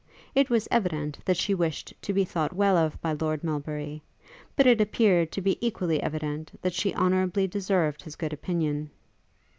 It 0.33 0.49
was 0.49 0.67
evident 0.71 1.19
that 1.25 1.37
she 1.37 1.53
wished 1.53 1.93
to 2.01 2.11
be 2.11 2.25
thought 2.25 2.53
well 2.53 2.75
of 2.75 2.99
by 3.03 3.13
Lord 3.13 3.43
Melbury; 3.43 4.01
but 4.55 4.65
it 4.65 4.81
appeared 4.81 5.31
to 5.33 5.41
be 5.41 5.63
equally 5.63 6.01
evident 6.01 6.59
that 6.63 6.73
she 6.73 6.91
honourably 6.95 7.45
deserved 7.45 8.01
his 8.01 8.15
good 8.15 8.33
opinion. 8.33 8.89